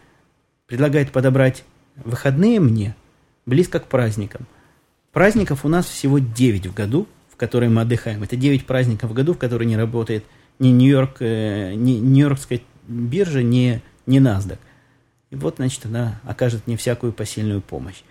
[0.66, 1.64] предлагает подобрать
[1.96, 2.96] выходные мне
[3.46, 4.48] близко к праздникам.
[5.12, 8.24] Праздников у нас всего 9 в году, в которые мы отдыхаем.
[8.24, 10.24] Это 9 праздников в году, в которые не работает
[10.60, 14.58] ни Нью-Йорк, э, ни Нью-Йоркская биржа, ни, ни NASDAQ.
[15.32, 18.02] И вот, значит, она окажет мне всякую посильную помощь.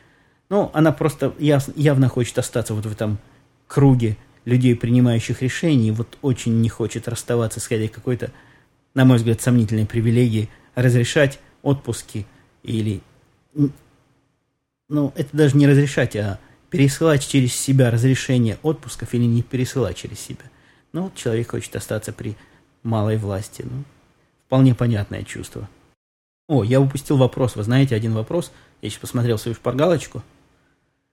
[0.49, 3.19] Ну, она просто яв, явно хочет остаться вот в этом
[3.67, 8.31] круге людей, принимающих решения, и вот очень не хочет расставаться с какой-то,
[8.95, 12.27] на мой взгляд, сомнительной привилегией разрешать отпуски–
[12.63, 13.01] или,
[14.89, 16.39] ну, это даже не разрешать, а
[16.71, 20.45] пересылать через себя разрешение отпусков или не пересылать через себя.
[20.99, 22.37] Ну, человек хочет остаться при
[22.83, 23.65] малой власти.
[23.65, 23.85] Ну,
[24.47, 25.69] вполне понятное чувство.
[26.49, 27.55] О, я упустил вопрос.
[27.55, 28.51] Вы знаете, один вопрос.
[28.83, 30.25] Я сейчас посмотрел свою шпаргалочку.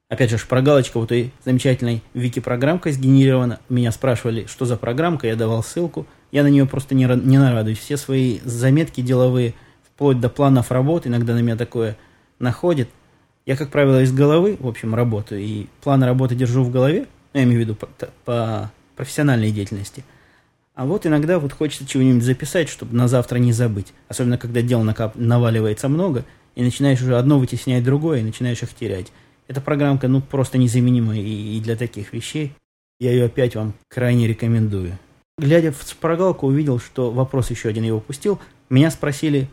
[0.10, 3.60] Опять же, шпаргалочка вот этой замечательной вики-программкой сгенерирована.
[3.70, 6.08] Меня спрашивали, что за программка, я давал ссылку.
[6.32, 7.78] Я на нее просто не, не нарадуюсь.
[7.78, 11.96] Все свои заметки деловые, вплоть до планов работы, иногда на меня такое
[12.40, 12.90] находит.
[13.46, 17.40] Я, как правило, из головы, в общем, работаю, и планы работы держу в голове, ну,
[17.40, 17.88] я имею в виду по,
[18.26, 20.04] по профессиональной деятельности.
[20.74, 23.94] А вот иногда вот хочется чего-нибудь записать, чтобы на завтра не забыть.
[24.10, 28.74] Особенно, когда дел накап- наваливается много, и начинаешь уже одно вытеснять другое, и начинаешь их
[28.74, 29.12] терять.
[29.48, 32.54] Эта программка, ну, просто незаменима и, и для таких вещей.
[33.00, 34.98] Я ее опять вам крайне рекомендую.
[35.38, 38.40] Глядя в шпаргалку, увидел, что вопрос еще один я упустил.
[38.70, 39.50] Меня спросили,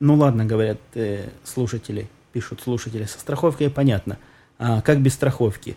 [0.00, 4.18] ну ладно, говорят э, слушатели, пишут слушатели, со страховкой понятно.
[4.58, 5.76] А как без страховки?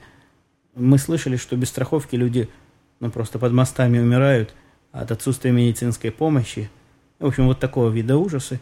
[0.75, 2.49] Мы слышали, что без страховки люди
[2.99, 4.53] ну, просто под мостами умирают
[4.91, 6.69] от отсутствия медицинской помощи.
[7.19, 8.59] В общем, вот такого вида ужасы.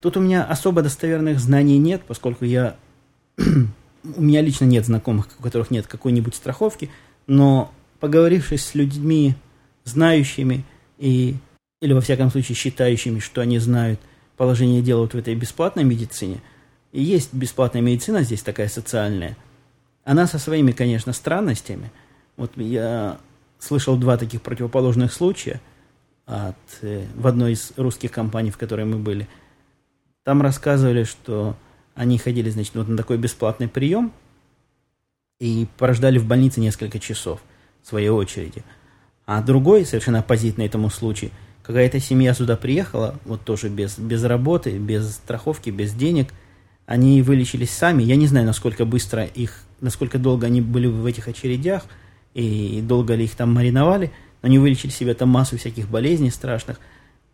[0.00, 2.76] Тут у меня особо достоверных знаний нет, поскольку я
[3.38, 6.90] у меня лично нет знакомых, у которых нет какой-нибудь страховки,
[7.26, 9.34] но поговорившись с людьми,
[9.84, 10.64] знающими
[10.98, 11.36] и,
[11.80, 14.00] или во всяком случае считающими, что они знают
[14.36, 16.40] положение дела вот в этой бесплатной медицине,
[16.90, 19.36] и есть бесплатная медицина здесь такая социальная,
[20.04, 21.92] она со своими, конечно, странностями.
[22.36, 23.18] Вот я
[23.62, 25.60] слышал два таких противоположных случая
[26.26, 29.28] от, э, в одной из русских компаний, в которой мы были.
[30.24, 31.56] Там рассказывали, что
[31.94, 34.12] они ходили, значит, вот на такой бесплатный прием
[35.38, 37.40] и порождали в больнице несколько часов
[37.82, 38.64] в своей очереди.
[39.26, 41.30] А другой, совершенно оппозитный этому случаю,
[41.62, 46.32] какая-то семья сюда приехала, вот тоже без, без работы, без страховки, без денег,
[46.86, 48.02] они вылечились сами.
[48.02, 51.84] Я не знаю, насколько быстро их, насколько долго они были в этих очередях,
[52.34, 56.80] и долго ли их там мариновали, но они вылечили себе там массу всяких болезней страшных.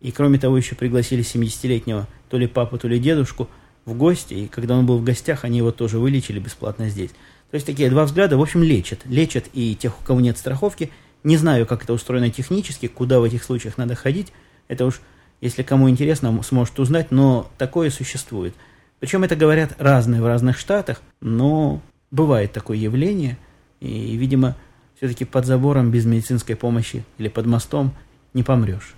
[0.00, 3.48] И кроме того, еще пригласили 70-летнего то ли папу, то ли дедушку–
[3.88, 7.10] в гости, и когда он был в гостях, они его тоже вылечили бесплатно здесь.
[7.50, 9.00] То есть такие два взгляда, в общем, лечат.
[9.06, 10.90] Лечат и тех, у кого нет страховки.
[11.24, 14.32] Не знаю, как это устроено технически, куда в этих случаях надо ходить.
[14.68, 15.00] Это уж,
[15.40, 18.54] если кому интересно, сможет узнать, но такое существует.
[19.00, 21.80] Причем это говорят разные в разных штатах, но
[22.10, 23.38] бывает такое явление,
[23.80, 24.56] и, видимо,
[24.98, 27.94] все-таки под забором без медицинской помощи или под мостом
[28.34, 28.94] не помрешь.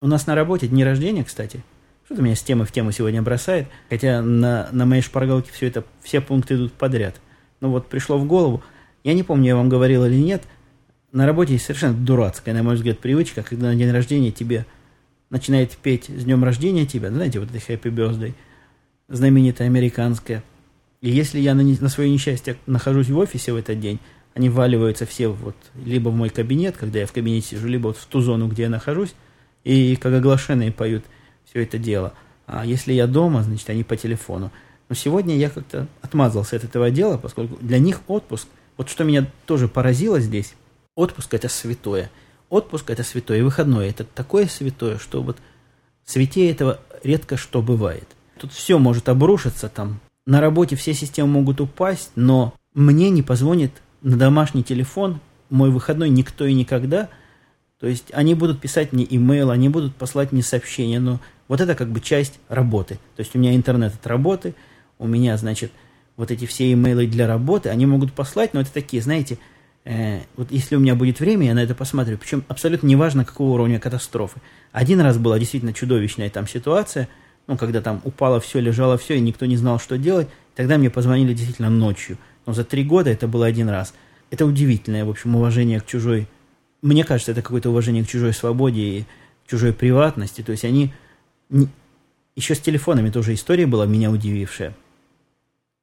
[0.00, 1.62] У нас на работе дни рождения, кстати,
[2.04, 5.84] что-то меня с темы в тему сегодня бросает, хотя на, на моей шпаргалке все это,
[6.02, 7.20] все пункты идут подряд.
[7.60, 8.62] Ну вот пришло в голову,
[9.04, 10.42] я не помню, я вам говорил или нет,
[11.12, 14.64] на работе есть совершенно дурацкая, на мой взгляд, привычка, когда на день рождения тебе
[15.30, 18.34] начинает петь «С днем рождения тебя», знаете, вот это «Happy Birthday»,
[19.08, 20.42] знаменитая американская.
[21.00, 23.98] И если я на, на свое несчастье нахожусь в офисе в этот день,
[24.34, 27.96] они валиваются все вот либо в мой кабинет, когда я в кабинете сижу, либо вот
[27.96, 29.14] в ту зону, где я нахожусь,
[29.64, 31.04] и как оглашенные поют–
[31.52, 32.14] все это дело.
[32.46, 34.50] А если я дома, значит, они по телефону.
[34.88, 39.30] Но сегодня я как-то отмазался от этого дела, поскольку для них отпуск, вот что меня
[39.46, 40.54] тоже поразило здесь,
[40.94, 42.10] отпуск это святое.
[42.48, 45.38] Отпуск это святое, и выходной это такое святое, что вот
[46.04, 48.06] святее этого редко что бывает.
[48.38, 50.00] Тут все может обрушиться там.
[50.26, 56.10] На работе все системы могут упасть, но мне не позвонит на домашний телефон мой выходной
[56.10, 57.08] никто и никогда.
[57.78, 61.74] То есть они будут писать мне имейл, они будут послать мне сообщения, но вот это
[61.74, 62.94] как бы часть работы.
[63.16, 64.54] То есть у меня интернет от работы,
[64.98, 65.72] у меня, значит,
[66.16, 69.38] вот эти все имейлы для работы, они могут послать, но это такие, знаете,
[69.84, 72.18] э, вот если у меня будет время, я на это посмотрю.
[72.18, 74.40] Причем абсолютно неважно, какого уровня катастрофы.
[74.70, 77.08] Один раз была действительно чудовищная там ситуация,
[77.48, 80.28] ну, когда там упало все, лежало все, и никто не знал, что делать.
[80.54, 82.18] Тогда мне позвонили действительно ночью.
[82.46, 83.94] Но за три года это было один раз.
[84.30, 86.28] Это удивительное, в общем, уважение к чужой...
[86.80, 89.04] Мне кажется, это какое-то уважение к чужой свободе и
[89.46, 90.42] чужой приватности.
[90.42, 90.92] То есть они
[92.34, 94.74] еще с телефонами тоже история была меня удивившая.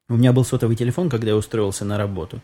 [0.10, 2.42] У меня был сотовый телефон, когда я устроился на работу.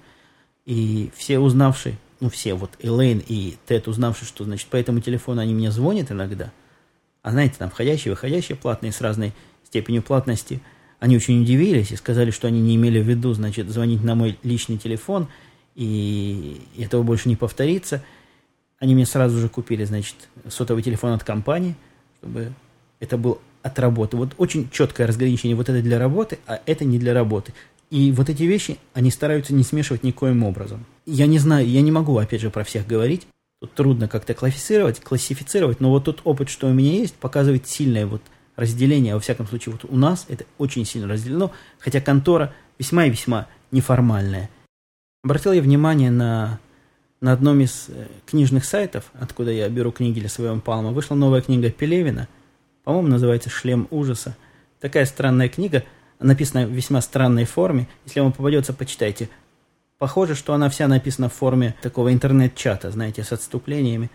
[0.65, 5.41] И все узнавшие, ну все, вот Элейн и Тед, узнавшие, что, значит, по этому телефону
[5.41, 6.51] они мне звонят иногда,
[7.21, 9.33] а знаете, там входящие, выходящие платные с разной
[9.63, 10.61] степенью платности,
[11.05, 14.39] они очень удивились и сказали, что они не имели в виду, значит, звонить на мой
[14.41, 15.27] личный телефон,
[15.75, 18.03] и этого больше не повторится.
[18.79, 20.15] Они мне сразу же купили, значит,
[20.49, 21.75] сотовый телефон от компании,
[22.17, 22.53] чтобы
[22.99, 24.17] это был от работы.
[24.17, 25.55] Вот очень четкое разграничение.
[25.55, 27.53] Вот это для работы, а это не для работы.
[27.91, 30.87] И вот эти вещи, они стараются не смешивать никоим образом.
[31.05, 33.27] Я не знаю, я не могу, опять же, про всех говорить.
[33.61, 38.07] Тут трудно как-то классифицировать, классифицировать, но вот тот опыт, что у меня есть, показывает сильное
[38.07, 38.23] вот
[38.55, 39.13] разделение.
[39.13, 43.47] Во всяком случае, вот у нас это очень сильно разделено, хотя контора весьма и весьма
[43.71, 44.49] неформальная.
[45.23, 46.59] Обратил я внимание на,
[47.21, 51.41] на одном из э, книжных сайтов, откуда я беру книги для своего Палма, вышла новая
[51.41, 52.27] книга Пелевина–
[52.85, 54.37] по-моему, называется «Шлем ужаса».
[54.79, 55.83] Такая странная книга,
[56.19, 57.87] написана в весьма странной форме.
[58.05, 59.27] Если вам попадется, почитайте.
[59.97, 64.11] Похоже, что она вся написана в форме такого интернет-чата, знаете, с отступлениями.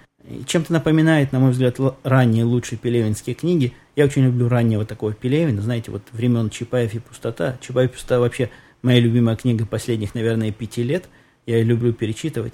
[0.46, 3.72] Чем-то напоминает, на мой взгляд, ранние лучшие пелевинские книги.
[3.96, 7.56] Я очень люблю раннего такого Пелевина, знаете, вот времен Чапаев и Пустота.
[7.60, 8.50] Чапаев и Пустота вообще
[8.82, 11.08] моя любимая книга последних, наверное, пяти лет.
[11.46, 12.52] Я ее люблю перечитывать.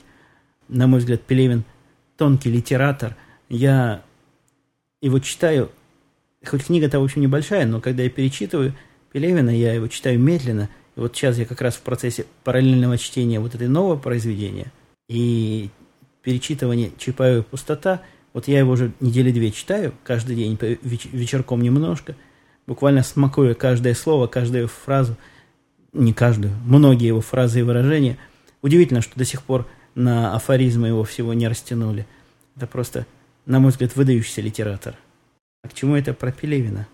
[0.69, 1.65] На мой взгляд, Пелевин
[2.17, 3.17] тонкий литератор.
[3.49, 4.03] Я
[5.01, 5.71] его читаю,
[6.45, 8.75] хоть книга-то, в общем, небольшая, но когда я перечитываю
[9.13, 10.69] Пелевина, я его читаю медленно.
[10.97, 14.73] И вот сейчас я как раз в процессе параллельного чтения вот этой нового произведения.
[15.09, 15.71] И
[16.27, 22.17] перечитывание Чапаева «Пустота», вот я его уже недели две читаю, каждый день, вечерком немножко,
[22.67, 25.17] буквально смакуя каждое слово, каждую фразу,
[25.93, 28.19] не каждую, многие его фразы и выражения.
[28.61, 32.09] Удивительно, что до сих пор на афоризмы его всего не растянули.
[32.57, 33.07] Это просто,
[33.47, 34.97] на мой взгляд, выдающийся литератор.
[35.63, 36.89] А к чему это про Пелевина?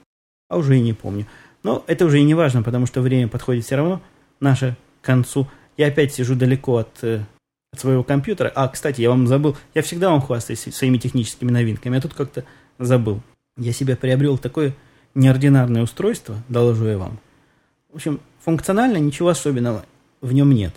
[0.51, 1.27] А уже и не помню.
[1.63, 4.03] Но это уже и не важно, потому что время подходит все равно
[4.41, 5.49] наше к концу.
[5.79, 7.25] Я опять сижу далеко от э,
[7.73, 8.53] от своего компьютера.
[8.55, 12.45] А, кстати, я вам забыл, я всегда вам хвастаюсь своими техническими новинками, а тут как-то
[12.79, 13.21] забыл.
[13.57, 14.75] Я себе приобрел такое
[15.15, 17.19] неординарное устройство, доложу я вам.
[17.91, 19.85] В общем, функционально ничего особенного
[20.21, 20.75] в нем нет.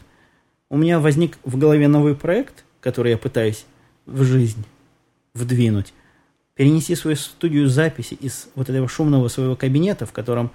[0.69, 3.65] У меня возник в голове новый проект, который я пытаюсь
[4.05, 4.65] в жизнь
[5.33, 5.93] вдвинуть.
[6.55, 10.51] Перенести свою студию записи из вот этого шумного своего кабинета, в котором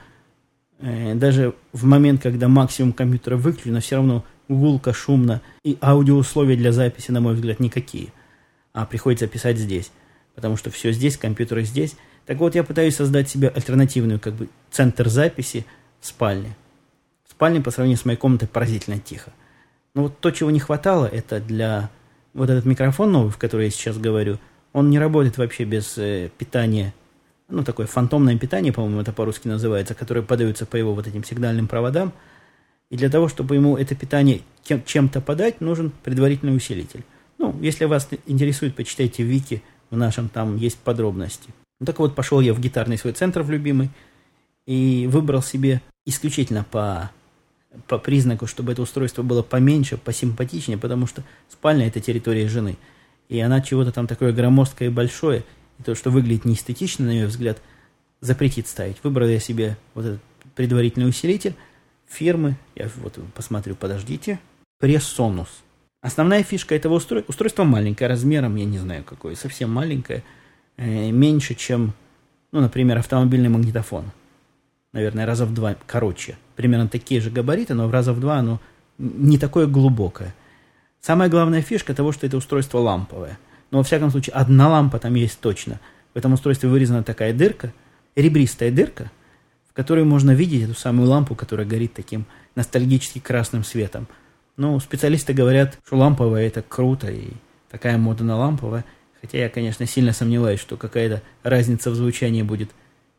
[0.78, 4.24] э, даже в момент, когда максимум компьютера выключен, все равно
[4.54, 8.12] гулко, шумно, и аудиоусловия для записи, на мой взгляд, никакие.
[8.72, 9.90] А приходится писать здесь,
[10.34, 11.96] потому что все здесь, компьютеры здесь.
[12.26, 15.64] Так вот, я пытаюсь создать себе альтернативную, как бы, центр записи
[16.00, 16.56] в спальне.
[17.26, 19.32] В спальне по сравнению с моей комнатой поразительно тихо.
[19.94, 21.90] Но вот то, чего не хватало, это для...
[22.32, 24.38] Вот этот микрофон новый, в который я сейчас говорю,
[24.72, 26.94] он не работает вообще без э, питания,
[27.48, 31.66] ну, такое фантомное питание, по-моему, это по-русски называется, которое подается по его вот этим сигнальным
[31.66, 32.12] проводам–
[32.90, 37.04] и для того, чтобы ему это питание чем-то подать, нужен предварительный усилитель.
[37.38, 41.50] Ну, если вас интересует, почитайте Вики, в нашем там есть подробности.
[41.78, 43.90] Ну, так вот, пошел я в гитарный свой центр в любимый
[44.66, 47.10] и выбрал себе исключительно по,
[47.86, 52.76] по признаку, чтобы это устройство было поменьше, посимпатичнее, потому что спальня– это территория жены.
[53.28, 55.44] И она чего-то там такое громоздкое и большое,
[55.78, 57.62] и то, что выглядит неэстетично, на ее взгляд,
[58.20, 58.96] запретит ставить.
[59.02, 60.20] Выбрал я себе вот этот
[60.56, 61.54] предварительный усилитель–
[62.10, 64.38] фирмы, я вот посмотрю, подождите,
[64.82, 65.48] Presonus.
[66.02, 70.22] Основная фишка этого устройства, устройство маленькое, размером, я не знаю какое, совсем маленькое,
[70.76, 71.92] э, меньше, чем,
[72.52, 74.10] ну, например, автомобильный магнитофон.
[74.92, 76.36] Наверное, раза в два короче.
[76.56, 78.60] Примерно такие же габариты, но в раза в два оно
[78.98, 80.34] не такое глубокое.
[81.00, 83.38] Самая главная фишка того, что это устройство ламповое.
[83.70, 85.80] Но, во всяком случае, одна лампа там есть точно.
[86.12, 87.72] В этом устройстве вырезана такая дырка,
[88.16, 89.10] ребристая дырка,
[89.70, 94.08] в которой можно видеть эту самую лампу, которая горит таким ностальгически красным светом.
[94.56, 97.28] Ну, специалисты говорят, что ламповая это круто, и
[97.70, 98.84] такая мода на ламповое.
[99.20, 102.70] Хотя я, конечно, сильно сомневаюсь, что какая-то разница в звучании будет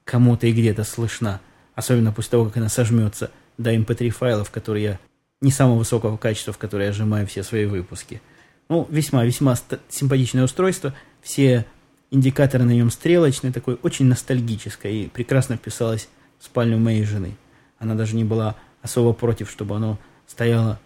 [0.03, 1.39] кому-то и где-то слышна.
[1.73, 4.99] Особенно после того, как она сожмется до mp3 эм файлов, которые я
[5.41, 8.21] не самого высокого качества, в которые я сжимаю все свои выпуски.
[8.67, 9.55] Ну, весьма-весьма
[9.89, 10.93] симпатичное устройство.
[11.21, 11.65] Все
[12.09, 16.09] индикаторы на нем стрелочные, такое очень ностальгическое и прекрасно вписалось
[16.41, 17.37] спальню моей жены.
[17.77, 20.79] Она даже не была особо против, чтобы оно стояло,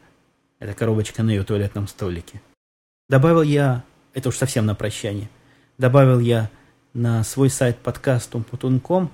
[0.60, 2.42] эта коробочка на ее туалетном столике.
[3.10, 5.30] Добавил я, это уж совсем на прощание,
[5.78, 6.50] добавил я
[6.94, 9.12] на свой сайт подкаст Умпутун.ком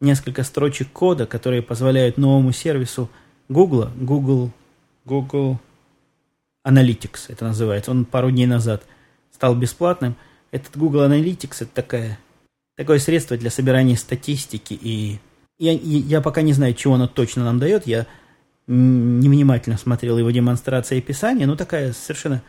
[0.00, 3.10] несколько строчек кода, которые позволяют новому сервису
[3.48, 4.50] Google, Google,
[5.04, 5.58] Google
[6.66, 8.84] Analytics это называется, он пару дней назад
[9.32, 10.16] стал бесплатным.
[10.50, 12.18] Этот Google Analytics это такая,
[12.76, 15.18] такое средство для собирания статистики и
[15.58, 17.86] я, я пока не знаю, чего оно точно нам дает.
[17.86, 18.06] Я
[18.66, 22.42] невнимательно смотрел его демонстрация и описание, но такая совершенно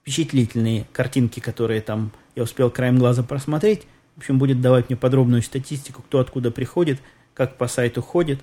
[0.00, 3.86] впечатлительные картинки, которые там я успел краем глаза просмотреть.
[4.16, 6.98] В общем, будет давать мне подробную статистику, кто откуда приходит,
[7.34, 8.40] как по сайту ходит,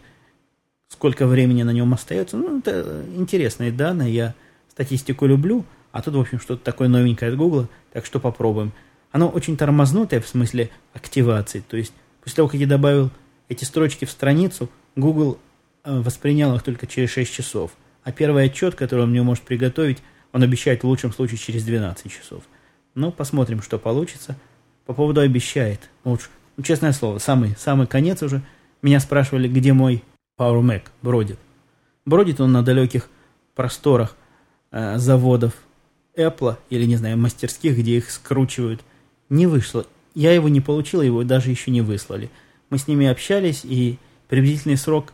[0.88, 2.38] сколько времени на нем остается.
[2.38, 4.36] Ну, это интересные данные, я
[4.70, 8.72] статистику люблю, а тут, в общем, что-то такое новенькое от Гугла, так что попробуем.
[9.12, 13.10] Оно очень тормознутое в смысле активации, то есть после того, как я добавил
[13.50, 15.40] эти строчки в страницу Google
[15.84, 17.72] э, воспринял их только через 6 часов.
[18.04, 20.00] А первый отчет, который он мне может приготовить,
[20.34, 22.44] он обещает в лучшем случае через 12 часов.
[22.96, 24.38] Ну, посмотрим, что получится.
[24.86, 25.90] По поводу обещает.
[26.04, 26.18] Ну,
[26.56, 28.42] ну, честное слово, самый, самый конец уже.
[28.82, 30.04] Меня спрашивали, где мой
[30.40, 31.40] Power Mac бродит.
[32.06, 33.10] Бродит он на далеких
[33.56, 34.16] просторах
[34.72, 35.54] э, заводов
[36.16, 38.82] Apple или, не знаю, мастерских, где их скручивают.
[39.30, 39.86] Не вышло.
[40.16, 42.30] Я его не получил, его даже еще не выслали
[42.70, 43.98] мы с ними общались, и
[44.28, 45.14] приблизительный срок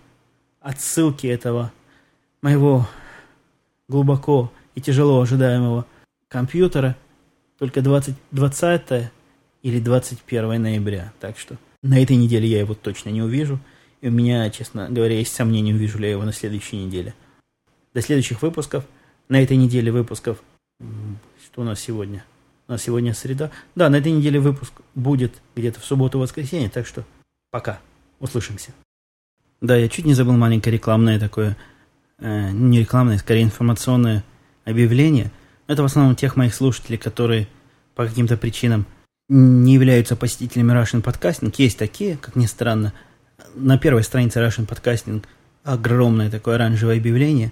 [0.59, 1.71] отсылки этого
[2.41, 2.87] моего
[3.87, 5.85] глубоко и тяжело ожидаемого
[6.27, 6.95] компьютера
[7.59, 9.11] только 20, 20
[9.61, 11.13] или 21 ноября.
[11.19, 13.59] Так что на этой неделе я его точно не увижу.
[14.01, 17.13] И у меня, честно говоря, есть сомнения, увижу ли я его на следующей неделе.
[17.93, 18.85] До следующих выпусков.
[19.29, 20.43] На этой неделе выпусков...
[21.45, 22.25] Что у нас сегодня?
[22.67, 23.51] У нас сегодня среда.
[23.75, 27.05] Да, на этой неделе выпуск будет где-то в субботу-воскресенье, так что
[27.53, 27.79] пока.
[28.19, 28.71] Услышимся.
[29.61, 31.55] Да, я чуть не забыл маленькое рекламное такое,
[32.17, 34.23] э, не рекламное, скорее информационное
[34.65, 35.31] объявление.
[35.67, 37.47] Это в основном тех моих слушателей, которые
[37.93, 38.87] по каким-то причинам
[39.29, 41.53] не являются посетителями Russian Podcasting.
[41.59, 42.91] Есть такие, как ни странно.
[43.53, 45.23] На первой странице Russian Podcasting
[45.63, 47.51] огромное такое оранжевое объявление,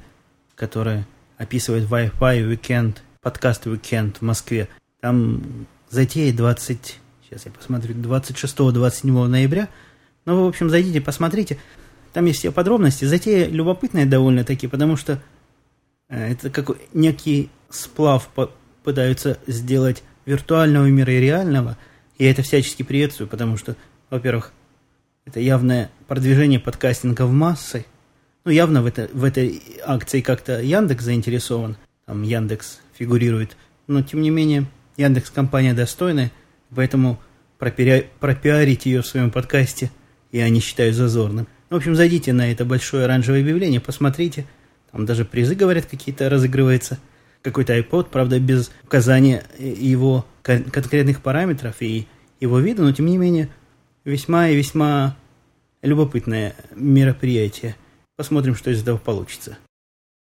[0.55, 4.67] которое описывает Wi-Fi Weekend, подкаст Weekend в Москве.
[4.99, 9.69] Там затея 20, сейчас я посмотрю, 26-27 ноября.
[10.25, 11.57] Ну, вы, в общем, зайдите, посмотрите.
[12.13, 13.05] Там есть все подробности.
[13.05, 15.21] Затея любопытная довольно-таки, потому что
[16.09, 18.29] э, это как некий сплав
[18.83, 21.77] пытаются сделать виртуального мира и реального.
[22.17, 23.75] Я это всячески приветствую, потому что,
[24.09, 24.51] во-первых,
[25.25, 27.85] это явное продвижение подкастинга в массы.
[28.43, 31.77] Ну, явно в, это, в этой акции как-то Яндекс заинтересован.
[32.05, 33.55] Там Яндекс фигурирует.
[33.87, 34.65] Но, тем не менее,
[34.97, 36.31] Яндекс компания достойная,
[36.73, 37.19] поэтому
[37.57, 39.91] пропиарить ее в своем подкасте
[40.31, 41.47] я не считаю зазорным.
[41.69, 44.45] В общем, зайдите на это большое оранжевое объявление, посмотрите.
[44.91, 46.99] Там даже призы, говорят, какие-то разыгрываются.
[47.41, 52.07] Какой-то iPod, правда, без указания его конкретных параметров и
[52.39, 53.49] его вида, но тем не менее
[54.03, 55.17] весьма и весьма
[55.81, 57.75] любопытное мероприятие.
[58.15, 59.57] Посмотрим, что из этого получится.